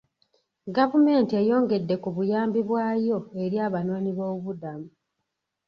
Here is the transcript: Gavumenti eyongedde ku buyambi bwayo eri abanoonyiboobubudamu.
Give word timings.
Gavumenti 0.75 1.33
eyongedde 1.41 1.95
ku 2.03 2.09
buyambi 2.15 2.59
bwayo 2.69 3.17
eri 3.43 3.57
abanoonyiboobubudamu. 3.67 4.87